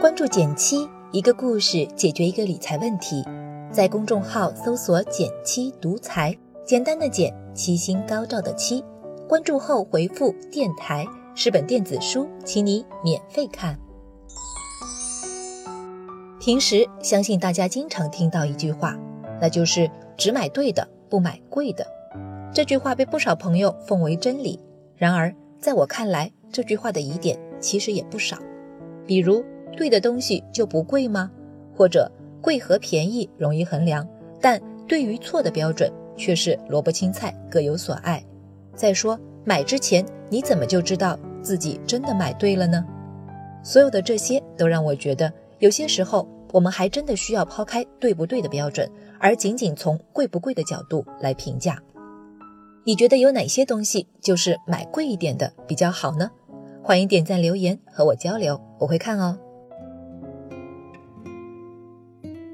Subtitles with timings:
[0.00, 3.24] 关注减七，一个故事解决一个理财问题。
[3.72, 8.84] 在公众号搜索“减七独裁，简单的减，七星高照的七。
[9.26, 11.04] 关注后回复“电台”
[11.34, 13.76] 是本电子书，请你免费看。
[16.38, 18.96] 平时相信大家经常听到一句话，
[19.40, 21.84] 那就是只买对的，不买贵的。
[22.52, 24.60] 这句话被不少朋友奉为真理。
[24.96, 25.34] 然而，
[25.64, 28.36] 在我看来，这句话的疑点其实也不少。
[29.06, 29.42] 比如，
[29.74, 31.30] 对的东西就不贵吗？
[31.74, 32.06] 或者，
[32.42, 34.06] 贵和便宜容易衡量，
[34.42, 38.22] 但对于错的标准却是萝卜青菜各有所爱。
[38.74, 42.84] 再说，买之前你怎么就知道自己真的买对了呢？
[43.62, 48.86] 所有的这些都让我觉得，有些时候我们还真的需要抛开对不对的标准，
[49.18, 51.82] 而仅仅从贵不贵的角度来评价。
[52.86, 56.30] 你觉得有哪些东西就是买贵一点的比较好呢？
[56.82, 59.38] 欢迎点赞留言和我交流，我会看哦。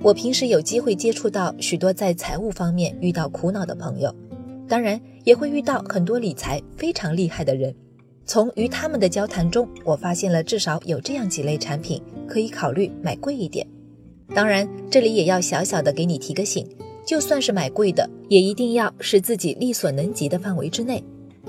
[0.00, 4.14] 我平时有机会接触到许多在财务方面遇到苦恼的朋友，
[4.68, 7.74] 当然也会遇到很多理财非常厉害的人。
[8.24, 13.66] 从与他们的交谈中，我发现了至少有这样几类产品可以考虑买贵一点。
[14.32, 16.64] 当然，这里也要小小的给你提个醒。
[17.04, 21.02] 就算是买贵的，也一定要是自己力所能及的范围之内。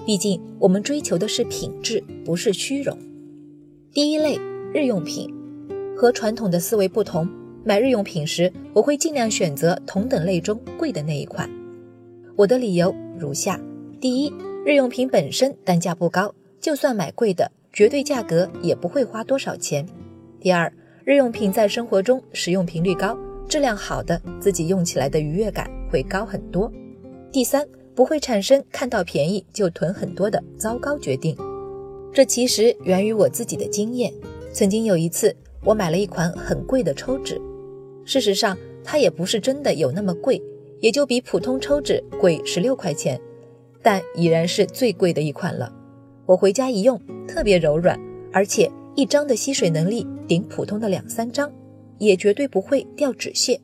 [0.06, 2.98] 毕竟我们追求的是品质，不是虚荣。
[3.92, 4.38] 第一类
[4.74, 5.34] 日用品，
[5.96, 7.30] 和传统的思维不同，
[7.64, 11.50] 买日用品时，我会尽量选择同等类中贵的那一款。
[12.36, 13.62] 我的理由如下：
[14.02, 14.34] 第一，
[14.66, 19.86] 日用品本身单价不高，就算买贵的，绝对价格也不会花多少钱。
[20.42, 20.74] 第二，
[21.06, 23.16] 日用品在生活中使用频率高。
[23.54, 26.72] 质量好的，自己用起来的愉悦感会高很多。
[27.32, 31.38] 第三，不会产生看到便宜就囤很多的糟糕决定。
[32.12, 34.12] 这其实源于我自己的经验。
[34.52, 37.40] 曾经有一次，我买了一款很贵的抽纸，
[38.04, 40.42] 事实上它也不是真的有那么贵，
[40.80, 43.22] 也就比普通抽纸贵十六块钱，
[43.84, 45.72] 但已然是最贵的一款了。
[46.26, 48.00] 我回家一用，特别柔软，
[48.32, 51.54] 而且一张的吸水能力顶普通的两三张。
[52.04, 53.60] 也绝对不会掉纸屑，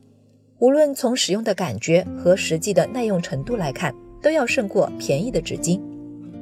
[0.59, 5.79] 无论从使用的感觉和实际的耐用程度来看，都要胜过便宜的纸巾。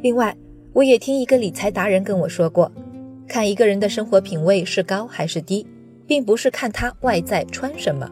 [0.02, 0.36] 另外，
[0.74, 2.72] 我也听一个理财达人跟我说过，
[3.28, 5.66] 看一个人的生活品味是高还是低，
[6.06, 8.10] 并不是看他外在穿什么，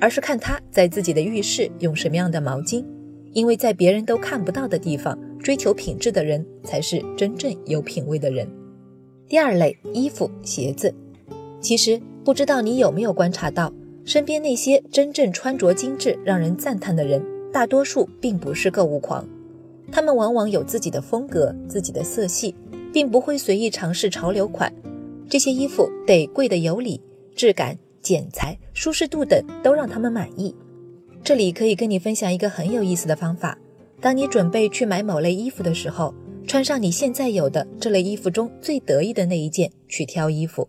[0.00, 2.84] 而是看他在自己的浴室用什么样的毛巾。
[3.32, 8.48] 因为在别人都看不到的地方追求品质的人，才是真正有品位的人。
[9.28, 10.94] 第二类，衣服、鞋子，
[11.60, 12.00] 其实。
[12.26, 13.72] 不知道你有没有观察到，
[14.04, 19.24] 身边那些真正穿着精致、让人赞叹的人，大多数并不是购物狂，
[19.92, 22.52] 他们往往有自己的风格、自己的色系，
[22.92, 24.74] 并不会随意尝试潮流款。
[25.28, 27.00] 这些衣服得贵的有理，
[27.36, 30.52] 质感、剪裁、舒适度等都让他们满意。
[31.22, 33.56] 这里可以跟你分享一个很有意思的方法：
[34.00, 36.12] 当你准备去买某类衣服的时候，
[36.44, 40.68] 穿上你现在有的这类衣服中最得意的那一件去挑衣服。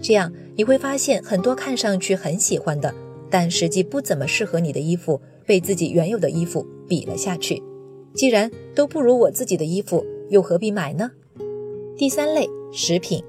[0.00, 2.94] 这样你会发现，很多看上去很喜欢的，
[3.30, 7.62] 但实际不怎么适合你的衣服，被自己原有的衣服比了下去。
[8.14, 11.10] 既然都不如我自己的衣服，又何必买呢？
[11.96, 13.22] 第三类食品，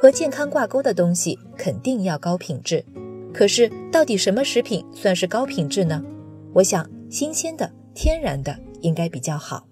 [0.00, 2.84] 和健康挂钩的东西肯定要高品质。
[3.32, 6.02] 可是，到底什么食品算是高品质呢？
[6.52, 9.66] 我想，新鲜的、天然的应该比较好。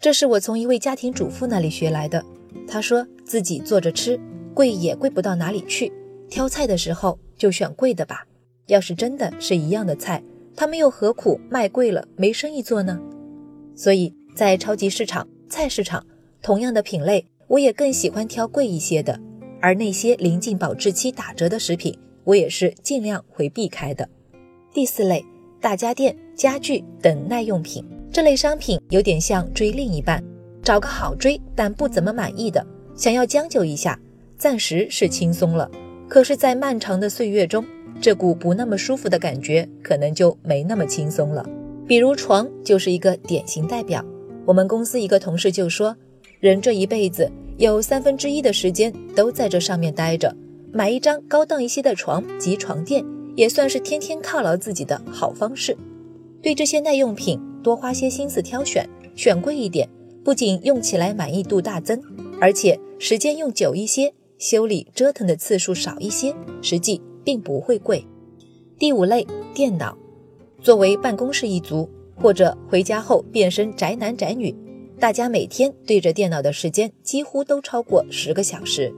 [0.00, 2.24] 这是我从一位家庭主妇那里学来的。
[2.66, 4.18] 她说自己做着吃。
[4.54, 5.92] 贵也贵不到哪里去，
[6.28, 8.24] 挑菜的时候就选贵的吧。
[8.66, 10.22] 要是真的是一样的菜，
[10.54, 13.00] 他们又何苦卖贵了没生意做呢？
[13.74, 16.04] 所以在超级市场、菜市场，
[16.42, 19.18] 同样的品类，我也更喜欢挑贵一些的。
[19.60, 24.08] 而那些临近保质期打折的食品，我也是尽量会避开的。
[24.72, 25.24] 第四类，
[25.60, 30.22] 大家电、家具等耐用品，这类商品有点像追另一半，
[30.62, 32.64] 找个好追但不怎么满意的，
[32.94, 33.98] 想要将就一下。
[34.40, 35.70] 暂时是轻松了，
[36.08, 37.62] 可是，在漫长的岁月中，
[38.00, 41.46] 这股不那么舒服的感觉可能就没那么轻松了。
[41.86, 44.02] 比如床就是一个典型代表。
[44.46, 45.94] 我们公司一个同事就说，
[46.40, 50.34] 人这一辈子有三分之一的时间都在这上面待着，
[50.72, 53.04] 买一张高档一些的床及床垫，
[53.36, 55.76] 也算是天天犒劳自己的好方式。
[56.40, 59.86] 对这些耐用品多花些心思挑选，选贵一点，
[60.24, 62.00] 不仅用起来满意度大增，
[62.40, 64.10] 而且时间用久一些。
[64.40, 68.06] 修理折腾的次数少一些，实际并不会贵。
[68.78, 69.94] 第五类电脑，
[70.62, 74.56] 作为办公室一族或者回家后变身宅男宅女，
[74.98, 78.90] 大家每天对着电脑的时间几乎都超过十个小时。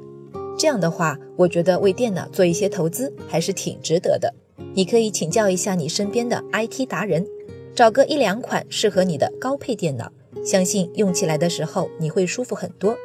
[0.56, 4.32] 这样的话，我觉得为电脑做一些投资还是挺值得的。
[4.74, 7.26] 你可以请教一下你身边的 IT 达人，
[7.74, 10.12] 找个一两款适合你的高配电脑，
[10.44, 12.96] 相信用起来的时候你会舒服很多。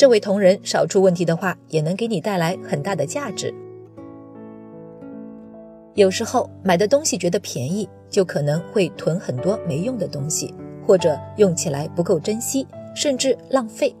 [0.00, 3.52] 这位同仁少出问题的话，也能给你带来很大的价值。
[5.92, 10.54] 有时候买的东西觉得便宜，就可能会囤很多没用的东西，
[10.86, 12.66] 或者用起来不够珍惜，
[12.96, 13.94] 甚至浪费。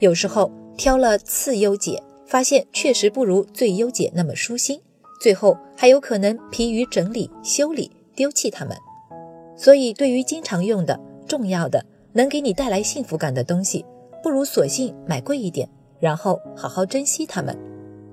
[0.00, 2.02] 有时候挑了次优解。
[2.26, 4.80] 发现确实不如最优解那么舒心，
[5.20, 8.76] 最后还有可能疲于整理、修理、丢弃它们。
[9.56, 10.98] 所以，对于经常用的、
[11.28, 13.86] 重要的、能给你带来幸福感的东西，
[14.26, 15.68] 不如索性买贵一点，
[16.00, 17.56] 然后好好珍惜它们。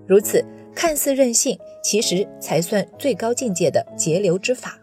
[0.06, 0.46] 如此
[0.76, 4.78] 看似任性，其实才算最高境界的节流之法。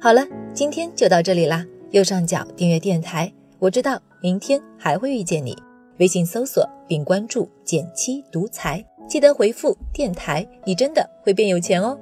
[0.00, 1.66] 好了，今天就到这里啦。
[1.90, 3.32] 右上角订阅电台。
[3.58, 5.56] 我知道明天还会遇见你，
[5.98, 11.98] 微信搜索并关注“减七独裁，记得回复“电台”，你真的会变有钱哦。